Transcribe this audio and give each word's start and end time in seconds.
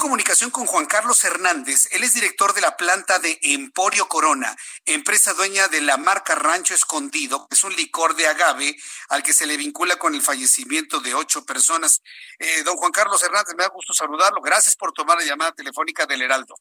Comunicación 0.00 0.50
con 0.50 0.66
Juan 0.66 0.86
Carlos 0.86 1.22
Hernández. 1.24 1.88
Él 1.92 2.04
es 2.04 2.14
director 2.14 2.54
de 2.54 2.60
la 2.60 2.76
planta 2.76 3.18
de 3.18 3.38
Emporio 3.42 4.06
Corona, 4.08 4.56
empresa 4.84 5.32
dueña 5.34 5.68
de 5.68 5.80
la 5.80 5.96
marca 5.96 6.34
Rancho 6.34 6.74
Escondido, 6.74 7.46
que 7.48 7.56
es 7.56 7.64
un 7.64 7.74
licor 7.74 8.14
de 8.14 8.26
agave 8.26 8.76
al 9.08 9.22
que 9.22 9.32
se 9.32 9.46
le 9.46 9.56
vincula 9.56 9.96
con 9.96 10.14
el 10.14 10.22
fallecimiento 10.22 11.00
de 11.00 11.14
ocho 11.14 11.44
personas. 11.44 12.02
Eh, 12.38 12.62
don 12.64 12.76
Juan 12.76 12.92
Carlos 12.92 13.22
Hernández, 13.22 13.54
me 13.56 13.64
da 13.64 13.70
gusto 13.70 13.92
saludarlo. 13.92 14.40
Gracias 14.40 14.76
por 14.76 14.92
tomar 14.92 15.18
la 15.18 15.24
llamada 15.24 15.52
telefónica 15.52 16.06
del 16.06 16.22
Heraldo. 16.22 16.54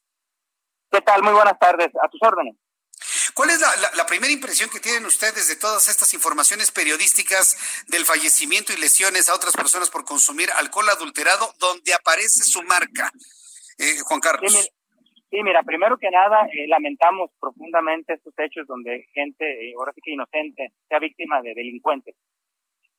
¿Qué 0.92 1.02
tal? 1.02 1.24
Muy 1.24 1.34
buenas 1.34 1.58
tardes. 1.60 1.90
A 2.04 2.10
tus 2.10 2.22
órdenes. 2.22 2.56
¿Cuál 3.38 3.52
es 3.52 3.62
la, 3.62 4.06
primera 4.10 4.34
impresión 4.34 4.68
que 4.68 4.80
tienen 4.80 5.06
ustedes 5.06 5.48
de 5.48 5.62
todas 5.62 5.88
estas 5.94 6.12
informaciones 6.16 6.72
periodísticas 6.72 7.86
del 7.86 8.02
fallecimiento 8.02 8.74
y 8.74 8.82
lesiones 8.82 9.30
a 9.30 9.36
otras 9.36 9.54
personas 9.54 9.92
por 9.92 10.06
consumir 10.06 10.50
alcohol 10.58 10.90
adulterado 10.90 11.46
donde 11.62 11.94
aparece 11.94 12.42
su 12.42 12.64
marca? 12.64 13.14
Eh, 13.78 14.02
Juan 14.02 14.22
Carlos. 14.22 14.74
Sí, 15.30 15.44
mira, 15.44 15.62
primero 15.62 16.00
que 16.00 16.10
nada, 16.10 16.50
eh, 16.50 16.66
lamentamos 16.68 17.30
profundamente 17.40 18.14
estos 18.18 18.34
hechos 18.40 18.66
donde 18.66 19.06
gente, 19.14 19.46
eh, 19.46 19.76
ahora 19.78 19.94
sí 19.94 20.02
que 20.02 20.18
inocente, 20.18 20.74
sea 20.90 20.98
víctima 20.98 21.40
de 21.44 21.54
delincuentes. 21.54 22.16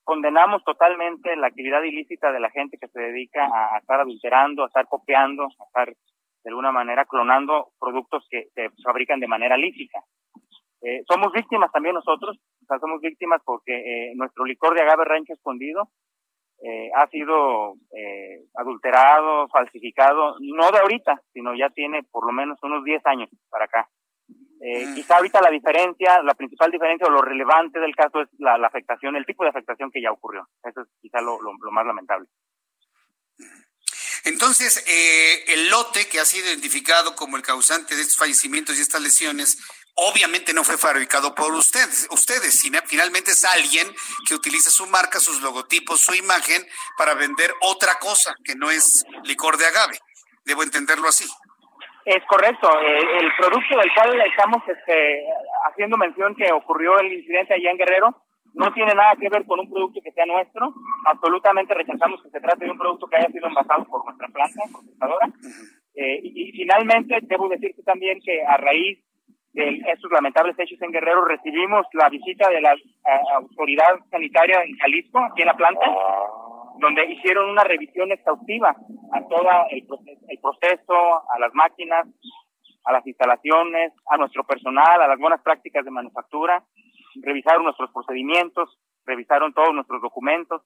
Condenamos 0.05 0.63
totalmente 0.63 1.35
la 1.35 1.49
actividad 1.49 1.83
ilícita 1.83 2.31
de 2.31 2.39
la 2.39 2.51
gente 2.51 2.79
que 2.79 2.87
se 2.87 3.01
dedica 3.01 3.43
a 3.43 3.79
estar 3.79 3.99
adulterando, 3.99 4.63
a 4.63 4.69
estar 4.69 4.87
copiando, 4.87 5.51
a 5.59 5.65
estar 5.67 5.89
de 5.89 6.51
alguna 6.51 6.71
manera 6.71 7.05
clonando 7.07 7.73
productos 7.81 8.25
que 8.31 8.47
se 8.55 8.71
fabrican 8.85 9.19
de 9.19 9.27
manera 9.27 9.57
lícita. 9.57 9.99
Eh, 10.81 11.03
somos 11.09 11.33
víctimas 11.33 11.73
también 11.73 11.95
nosotros, 11.95 12.39
o 12.39 12.67
sea, 12.67 12.79
somos 12.79 13.01
víctimas 13.01 13.41
porque 13.45 13.73
eh, 13.73 14.13
nuestro 14.15 14.45
licor 14.45 14.75
de 14.75 14.83
agave 14.83 15.05
rancho 15.05 15.33
escondido 15.33 15.91
eh, 16.63 16.91
ha 16.95 17.07
sido 17.09 17.75
adulterado, 18.55 19.49
falsificado, 19.49 20.37
no 20.41 20.71
de 20.71 20.79
ahorita, 20.79 21.21
sino 21.33 21.55
ya 21.55 21.71
tiene 21.71 22.03
por 22.11 22.27
lo 22.27 22.33
menos 22.33 22.59
unos 22.63 22.85
10 22.85 23.05
años 23.07 23.31
para 23.49 23.65
acá. 23.65 23.89
Mm. 24.61 24.95
Quizá 24.95 25.17
ahorita 25.17 25.41
la 25.41 25.51
diferencia, 25.51 26.21
la 26.23 26.35
principal 26.35 26.71
diferencia 26.71 27.07
o 27.07 27.11
lo 27.11 27.23
relevante 27.23 27.79
del 27.79 27.95
caso 27.95 28.23
es 28.23 28.29
la, 28.39 28.55
afectación, 28.55 29.15
el 29.15 29.25
tipo 29.25 29.45
de 29.45 29.51
afectación 29.51 29.91
que 29.91 30.03
ya 30.03 30.11
ocurrió. 30.11 30.49
Eso 30.65 30.81
es 30.81 30.89
quizá 31.01 31.21
lo 31.21 31.39
más 31.71 31.87
lamentable. 31.87 32.29
Entonces, 34.25 34.85
eh, 34.87 35.55
el 35.55 35.71
lote 35.71 36.07
que 36.09 36.21
ha 36.21 36.25
sido 36.25 36.49
identificado 36.49 37.15
como 37.15 37.37
el 37.37 37.43
causante 37.43 37.95
de 37.95 38.03
estos 38.03 38.19
fallecimientos 38.19 38.79
y 38.79 38.83
estas 38.83 39.01
lesiones, 39.01 39.59
obviamente 39.99 40.53
no 40.53 40.63
fue 40.65 40.79
fabricado 40.79 41.35
por 41.35 41.53
ustedes, 41.55 42.09
ustedes, 42.11 42.61
sino 42.61 42.79
finalmente 42.87 43.33
es 43.33 43.45
alguien 43.45 43.87
que 44.27 44.35
utiliza 44.35 44.71
su 44.71 44.87
marca, 44.87 45.19
sus 45.19 45.43
logotipos, 45.43 46.01
su 46.01 46.15
imagen 46.15 46.63
para 46.97 47.15
vender 47.15 47.53
otra 47.63 47.99
cosa 47.99 48.35
que 48.45 48.55
no 48.55 48.71
es 48.71 49.05
licor 49.25 49.57
de 49.57 49.67
agave. 49.67 49.99
Debo 50.45 50.63
entenderlo 50.63 51.09
así. 51.09 51.25
Es 52.05 52.25
correcto. 52.27 52.71
Eh, 52.81 53.19
el 53.21 53.31
producto 53.37 53.77
del 53.77 53.93
cual 53.93 54.21
estamos 54.23 54.63
este, 54.67 55.27
haciendo 55.69 55.97
mención 55.97 56.35
que 56.35 56.51
ocurrió 56.53 56.99
el 57.01 57.13
incidente 57.13 57.55
allá 57.55 57.71
en 57.71 57.79
Guerrero 57.79 58.23
no 58.55 58.73
tiene 58.73 58.95
nada 58.95 59.15
que 59.17 59.29
ver 59.29 59.45
con 59.47 59.61
un 59.61 59.71
producto 59.71 60.01
que 60.03 60.13
sea 60.13 60.27
nuestro. 60.27 60.73
Absolutamente 61.07 61.75
rechazamos 61.75 62.23
que 62.23 62.31
se 62.31 62.41
trate 62.41 62.65
de 62.65 62.71
un 62.71 62.79
producto 62.79 63.07
que 63.07 63.17
haya 63.17 63.29
sido 63.29 63.47
envasado 63.47 63.85
por 63.85 64.05
nuestra 64.05 64.29
planta 64.29 64.63
procesadora. 64.73 65.29
Eh, 65.95 66.21
y, 66.23 66.53
finalmente, 66.53 67.19
debo 67.23 67.49
decirte 67.49 67.83
también 67.83 68.21
que 68.25 68.43
a 68.45 68.57
raíz 68.57 68.99
de 69.63 69.83
estos 69.93 70.11
lamentables 70.11 70.59
hechos 70.59 70.81
en 70.83 70.93
Guerrero, 70.93 71.25
recibimos 71.25 71.87
la 71.93 72.09
visita 72.09 72.49
de 72.49 72.61
la 72.61 72.75
autoridad 73.35 73.99
sanitaria 74.11 74.63
en 74.63 74.77
Jalisco, 74.77 75.19
aquí 75.19 75.43
en 75.43 75.49
la 75.49 75.57
planta, 75.57 75.87
donde 76.79 77.13
hicieron 77.13 77.51
una 77.51 77.65
revisión 77.65 78.13
exhaustiva 78.13 78.77
a 79.13 79.21
todo 79.29 79.49
el 79.71 80.39
proceso, 80.41 80.95
a 81.31 81.39
las 81.41 81.53
máquinas, 81.55 82.07
a 82.85 82.93
las 82.93 83.07
instalaciones, 83.07 83.93
a 84.07 84.17
nuestro 84.17 84.45
personal, 84.45 85.03
a 85.03 85.09
las 85.09 85.19
buenas 85.19 85.43
prácticas 85.43 85.85
de 85.85 85.91
manufactura 85.91 86.63
revisaron 87.23 87.65
nuestros 87.65 87.91
procedimientos, 87.93 88.79
revisaron 89.05 89.53
todos 89.53 89.75
nuestros 89.75 90.03
documentos, 90.03 90.63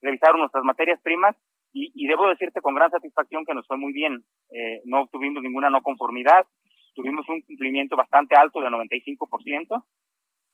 revisaron 0.00 0.40
nuestras 0.40 0.64
materias 0.64 1.00
primas 1.02 1.36
y, 1.72 2.06
debo 2.06 2.28
decirte 2.28 2.60
con 2.60 2.74
gran 2.74 2.90
satisfacción 2.90 3.44
que 3.44 3.54
nos 3.54 3.66
fue 3.66 3.76
muy 3.76 3.92
bien. 3.92 4.24
Eh, 4.50 4.80
no 4.84 5.08
tuvimos 5.08 5.42
ninguna 5.42 5.70
no 5.70 5.82
conformidad, 5.82 6.46
tuvimos 6.94 7.28
un 7.28 7.42
cumplimiento 7.42 7.96
bastante 7.96 8.36
alto 8.36 8.60
del 8.60 8.72
95%, 8.72 9.84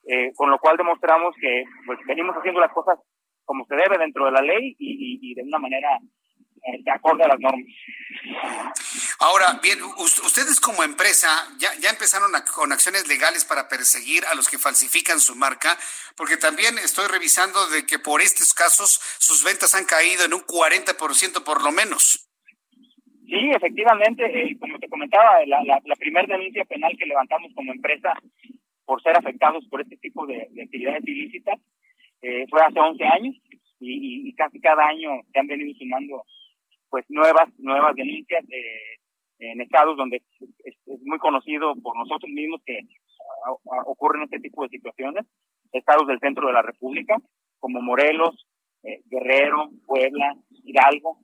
eh, 0.07 0.33
con 0.35 0.51
lo 0.51 0.59
cual 0.59 0.77
demostramos 0.77 1.35
que 1.41 1.65
pues, 1.87 1.99
venimos 2.07 2.35
haciendo 2.37 2.61
las 2.61 2.73
cosas 2.73 2.99
como 3.45 3.65
se 3.67 3.75
debe 3.75 3.99
dentro 3.99 4.25
de 4.27 4.33
la 4.33 4.43
ley 4.43 4.77
y 4.79 5.35
de 5.35 5.43
una 5.43 5.59
manera 5.59 5.99
eh, 6.63 6.83
de 6.83 6.91
acuerdo 6.91 7.25
a 7.25 7.29
las 7.29 7.41
normas. 7.41 7.67
Ahora, 9.19 9.59
bien, 9.63 9.79
ustedes 9.83 10.61
como 10.61 10.83
empresa 10.83 11.29
ya, 11.59 11.73
ya 11.81 11.89
empezaron 11.89 12.31
con 12.55 12.71
acciones 12.73 13.09
legales 13.09 13.47
para 13.47 13.67
perseguir 13.67 14.27
a 14.27 14.35
los 14.35 14.49
que 14.49 14.59
falsifican 14.59 15.21
su 15.21 15.35
marca, 15.37 15.79
porque 16.17 16.37
también 16.37 16.77
estoy 16.79 17.07
revisando 17.07 17.67
de 17.69 17.87
que 17.87 17.99
por 17.99 18.21
estos 18.21 18.53
casos 18.53 19.01
sus 19.19 19.43
ventas 19.43 19.75
han 19.75 19.87
caído 19.87 20.25
en 20.25 20.35
un 20.35 20.43
40% 20.43 21.43
por 21.45 21.63
lo 21.63 21.73
menos. 21.73 22.30
Sí, 23.31 23.51
efectivamente, 23.55 24.25
eh, 24.27 24.59
como 24.59 24.77
te 24.81 24.89
comentaba, 24.89 25.47
la, 25.47 25.63
la, 25.63 25.97
primera 25.97 26.27
denuncia 26.27 26.65
penal 26.65 26.97
que 26.99 27.07
levantamos 27.07 27.53
como 27.55 27.73
empresa 27.73 28.13
por 28.85 29.01
ser 29.03 29.17
afectados 29.17 29.65
por 29.69 29.81
este 29.81 29.97
tipo 29.99 30.27
de, 30.27 30.49
actividades 30.61 31.07
ilícitas 31.07 31.61
eh, 32.23 32.45
fue 32.51 32.61
hace 32.61 32.81
11 32.81 33.05
años 33.05 33.37
y, 33.79 34.29
y, 34.29 34.35
casi 34.35 34.61
cada 34.61 34.85
año 34.85 35.11
se 35.33 35.39
han 35.39 35.47
venido 35.47 35.73
sumando 35.79 36.25
pues 36.91 37.05
nuevas 37.09 37.49
nuevas 37.59 37.95
denuncias 37.95 38.45
en 39.39 39.61
estados 39.61 39.97
donde 39.97 40.23
es, 40.65 40.75
muy 41.05 41.19
conocido 41.19 41.77
por 41.77 41.97
nosotros 41.97 42.33
mismos 42.33 42.61
que 42.67 42.81
ocurren 43.87 44.25
este 44.25 44.41
tipo 44.41 44.65
de 44.65 44.71
situaciones, 44.71 45.25
estados 45.71 46.09
del 46.09 46.19
centro 46.19 46.49
de 46.49 46.53
la 46.53 46.63
República, 46.63 47.17
como 47.61 47.81
Morelos, 47.81 48.45
eh, 48.83 49.03
Guerrero, 49.07 49.71
Puebla, 49.87 50.35
Hidalgo. 50.65 51.19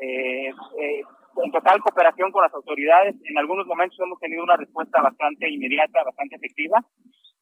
Eh, 0.00 0.50
eh, 0.80 1.02
en 1.44 1.52
total 1.52 1.80
cooperación 1.80 2.32
con 2.32 2.42
las 2.42 2.54
autoridades, 2.54 3.16
en 3.24 3.38
algunos 3.38 3.66
momentos 3.66 3.98
hemos 4.00 4.18
tenido 4.18 4.42
una 4.42 4.56
respuesta 4.56 5.00
bastante 5.02 5.48
inmediata, 5.48 6.04
bastante 6.04 6.36
efectiva, 6.36 6.84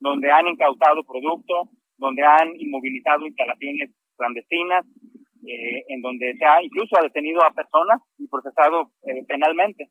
donde 0.01 0.31
han 0.31 0.49
incautado 0.49 1.05
productos, 1.05 1.69
donde 1.97 2.23
han 2.23 2.55
inmovilizado 2.57 3.27
instalaciones 3.27 3.91
clandestinas, 4.17 4.85
eh, 5.47 5.85
en 5.89 6.01
donde 6.01 6.35
se 6.37 6.45
ha 6.45 6.63
incluso 6.63 6.97
ha 6.99 7.03
detenido 7.03 7.45
a 7.45 7.53
personas 7.53 8.01
y 8.19 8.27
procesado 8.29 8.91
eh, 9.03 9.25
penalmente. 9.27 9.91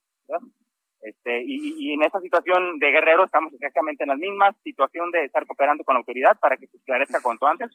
Este, 1.01 1.43
y, 1.43 1.75
y, 1.77 1.93
en 1.93 2.03
esa 2.03 2.19
situación 2.21 2.79
de 2.79 2.91
Guerrero 2.91 3.25
estamos 3.25 3.53
exactamente 3.53 4.03
en 4.03 4.09
la 4.09 4.15
misma 4.15 4.53
situación 4.63 5.11
de 5.11 5.25
estar 5.25 5.45
cooperando 5.45 5.83
con 5.83 5.95
la 5.95 5.99
autoridad 5.99 6.39
para 6.39 6.55
que 6.55 6.67
se 6.67 6.77
esclarezca 6.77 7.21
cuanto 7.21 7.45
antes 7.45 7.69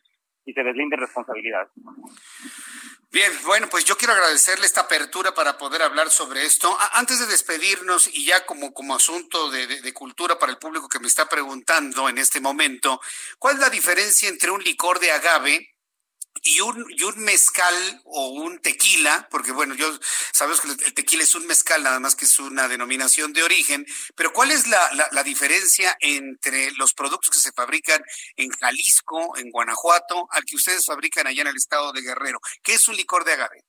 y 0.46 0.54
se 0.54 0.62
deslinde 0.64 0.96
responsabilidades. 0.96 1.70
Bien, 3.18 3.32
bueno, 3.42 3.68
pues 3.68 3.84
yo 3.84 3.98
quiero 3.98 4.14
agradecerle 4.14 4.64
esta 4.64 4.82
apertura 4.82 5.34
para 5.34 5.58
poder 5.58 5.82
hablar 5.82 6.08
sobre 6.08 6.44
esto. 6.44 6.78
Antes 6.92 7.18
de 7.18 7.26
despedirnos 7.26 8.08
y 8.12 8.24
ya 8.24 8.46
como, 8.46 8.72
como 8.72 8.94
asunto 8.94 9.50
de, 9.50 9.66
de, 9.66 9.92
cultura 9.92 10.38
para 10.38 10.52
el 10.52 10.58
público 10.58 10.88
que 10.88 11.00
me 11.00 11.08
está 11.08 11.28
preguntando 11.28 12.08
en 12.08 12.18
este 12.18 12.40
momento, 12.40 13.00
¿cuál 13.40 13.56
es 13.56 13.60
la 13.60 13.70
diferencia 13.70 14.28
entre 14.28 14.52
un 14.52 14.62
licor 14.62 15.00
de 15.00 15.10
agave 15.10 15.68
y 16.42 16.60
un, 16.60 16.84
y 16.88 17.02
un 17.04 17.18
mezcal 17.24 17.74
o 18.04 18.28
un 18.28 18.60
tequila, 18.60 19.28
porque 19.30 19.52
bueno, 19.52 19.74
yo 19.74 19.86
sabemos 20.32 20.60
que 20.60 20.68
el 20.68 20.94
tequila 20.94 21.22
es 21.22 21.34
un 21.34 21.46
mezcal, 21.46 21.82
nada 21.82 22.00
más 22.00 22.16
que 22.16 22.24
es 22.24 22.38
una 22.38 22.68
denominación 22.68 23.32
de 23.32 23.42
origen, 23.42 23.84
pero 24.16 24.32
¿cuál 24.32 24.50
es 24.50 24.68
la, 24.68 24.78
la, 25.12 25.22
diferencia 25.22 25.96
entre 26.00 26.70
los 26.78 26.94
productos 26.94 27.30
que 27.30 27.38
se 27.38 27.52
fabrican 27.52 28.02
en 28.36 28.50
Jalisco, 28.50 29.36
en 29.36 29.50
Guanajuato, 29.50 30.28
al 30.30 30.44
que 30.44 30.56
ustedes 30.56 30.86
fabrican 30.86 31.26
allá 31.26 31.42
en 31.42 31.48
el 31.48 31.56
estado 31.56 31.92
de 31.92 32.02
Guerrero? 32.02 32.38
¿Qué 32.62 32.74
es 32.74 32.88
un 32.88 32.96
licor 32.96 33.24
de 33.24 33.32
agave? 33.32 33.64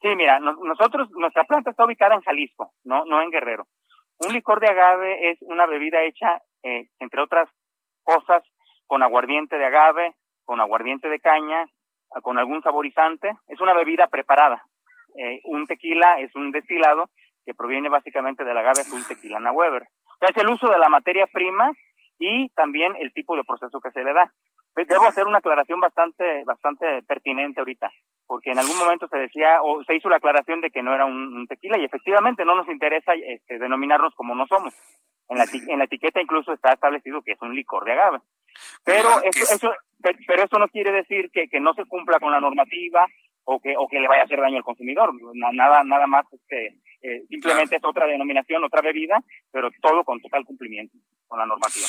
Sí, 0.00 0.14
mira, 0.14 0.38
nosotros, 0.38 1.10
nuestra 1.10 1.44
planta 1.44 1.70
está 1.70 1.84
ubicada 1.84 2.14
en 2.14 2.22
Jalisco, 2.22 2.72
no, 2.84 3.04
no 3.04 3.20
en 3.20 3.30
Guerrero. 3.30 3.66
Un 4.20 4.32
licor 4.32 4.60
de 4.60 4.68
agave 4.68 5.30
es 5.30 5.38
una 5.42 5.66
bebida 5.66 6.02
hecha, 6.04 6.40
eh, 6.62 6.88
entre 7.00 7.20
otras 7.20 7.48
cosas, 8.02 8.42
con 8.86 9.02
aguardiente 9.02 9.58
de 9.58 9.66
agave, 9.66 10.14
con 10.48 10.62
aguardiente 10.62 11.10
de 11.10 11.20
caña, 11.20 11.66
con 12.22 12.38
algún 12.38 12.62
saborizante. 12.62 13.36
Es 13.48 13.60
una 13.60 13.74
bebida 13.74 14.06
preparada. 14.06 14.62
Eh, 15.14 15.42
un 15.44 15.66
tequila 15.66 16.18
es 16.20 16.34
un 16.34 16.52
destilado 16.52 17.10
que 17.44 17.52
proviene 17.52 17.90
básicamente 17.90 18.44
del 18.44 18.56
agave 18.56 18.80
azul 18.80 19.06
tequilana 19.06 19.52
Weber. 19.52 19.82
O 19.82 20.16
sea, 20.18 20.30
es 20.30 20.36
el 20.38 20.48
uso 20.48 20.70
de 20.70 20.78
la 20.78 20.88
materia 20.88 21.26
prima 21.26 21.70
y 22.18 22.48
también 22.54 22.96
el 22.98 23.12
tipo 23.12 23.36
de 23.36 23.44
proceso 23.44 23.78
que 23.78 23.90
se 23.90 24.02
le 24.02 24.14
da. 24.14 24.32
Debo 24.74 25.06
hacer 25.06 25.26
una 25.26 25.38
aclaración 25.38 25.80
bastante, 25.80 26.44
bastante 26.44 27.02
pertinente 27.02 27.60
ahorita, 27.60 27.90
porque 28.26 28.52
en 28.52 28.58
algún 28.58 28.78
momento 28.78 29.06
se 29.08 29.18
decía 29.18 29.60
o 29.60 29.84
se 29.84 29.96
hizo 29.96 30.08
la 30.08 30.16
aclaración 30.16 30.62
de 30.62 30.70
que 30.70 30.82
no 30.82 30.94
era 30.94 31.04
un, 31.04 31.46
tequila 31.46 31.76
y 31.76 31.84
efectivamente 31.84 32.44
no 32.44 32.54
nos 32.54 32.68
interesa 32.68 33.12
este, 33.12 33.58
denominarnos 33.58 34.14
como 34.14 34.34
no 34.34 34.46
somos. 34.46 34.72
En 35.28 35.38
la, 35.38 35.44
en 35.52 35.78
la 35.78 35.84
etiqueta 35.84 36.20
incluso 36.20 36.52
está 36.52 36.72
establecido 36.72 37.22
que 37.22 37.32
es 37.32 37.42
un 37.42 37.54
licor 37.54 37.84
de 37.84 37.92
agave. 37.92 38.18
Pero 38.84 39.22
eso, 39.22 39.54
eso, 39.54 39.72
pero 40.26 40.42
eso 40.42 40.58
no 40.58 40.68
quiere 40.68 40.90
decir 40.90 41.30
que, 41.30 41.48
que 41.48 41.60
no 41.60 41.74
se 41.74 41.84
cumpla 41.84 42.18
con 42.18 42.32
la 42.32 42.40
normativa 42.40 43.06
o 43.44 43.60
que, 43.60 43.74
o 43.76 43.88
que 43.88 44.00
le 44.00 44.08
vaya 44.08 44.22
a 44.22 44.24
hacer 44.24 44.40
daño 44.40 44.56
al 44.56 44.64
consumidor. 44.64 45.12
Nada, 45.34 45.84
nada 45.84 46.06
más, 46.06 46.24
este, 46.32 46.78
eh, 47.02 47.22
simplemente 47.28 47.76
es 47.76 47.84
otra 47.84 48.06
denominación, 48.06 48.64
otra 48.64 48.82
bebida, 48.82 49.22
pero 49.50 49.70
todo 49.80 50.04
con 50.04 50.20
total 50.20 50.44
cumplimiento 50.44 50.96
con 51.26 51.38
la 51.38 51.46
normativa. 51.46 51.86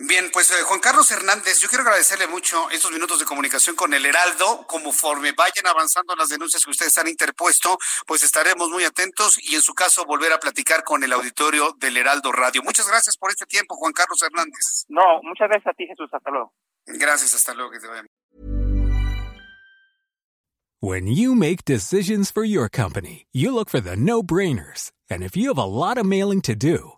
Bien, 0.00 0.30
pues 0.32 0.48
eh, 0.52 0.62
Juan 0.62 0.78
Carlos 0.78 1.10
Hernández, 1.10 1.58
yo 1.58 1.68
quiero 1.68 1.82
agradecerle 1.82 2.28
mucho 2.28 2.70
estos 2.70 2.92
minutos 2.92 3.18
de 3.18 3.24
comunicación 3.24 3.74
con 3.74 3.92
el 3.92 4.06
Heraldo. 4.06 4.64
Conforme 4.68 5.32
vayan 5.32 5.66
avanzando 5.66 6.14
las 6.14 6.28
denuncias 6.28 6.64
que 6.64 6.70
ustedes 6.70 6.96
han 6.98 7.08
interpuesto, 7.08 7.76
pues 8.06 8.22
estaremos 8.22 8.70
muy 8.70 8.84
atentos 8.84 9.36
y 9.42 9.56
en 9.56 9.60
su 9.60 9.74
caso 9.74 10.04
volver 10.04 10.32
a 10.32 10.38
platicar 10.38 10.84
con 10.84 11.02
el 11.02 11.12
auditorio 11.12 11.74
del 11.78 11.96
Heraldo 11.96 12.30
Radio. 12.30 12.62
Muchas 12.62 12.86
gracias 12.86 13.16
por 13.16 13.30
este 13.30 13.44
tiempo, 13.44 13.74
Juan 13.74 13.92
Carlos 13.92 14.22
Hernández. 14.22 14.84
No, 14.86 15.20
muchas 15.24 15.48
gracias 15.48 15.66
a 15.66 15.76
ti, 15.76 15.84
Jesús. 15.88 16.08
Hasta 16.12 16.30
luego. 16.30 16.54
Gracias, 16.86 17.34
hasta 17.34 17.52
luego. 17.54 17.72
Que 17.72 17.80
te 17.80 17.88
vaya. 17.88 18.04
When 20.80 21.08
you 21.08 21.34
make 21.34 21.64
decisions 21.64 22.30
for 22.30 22.44
your 22.44 22.68
company, 22.68 23.26
you 23.32 23.52
look 23.52 23.68
for 23.68 23.80
the 23.80 23.96
no-brainers. 23.96 24.92
And 25.10 25.24
if 25.24 25.36
you 25.36 25.48
have 25.48 25.58
a 25.58 25.64
lot 25.64 25.98
of 25.98 26.06
mailing 26.06 26.40
to 26.42 26.54
do, 26.54 26.97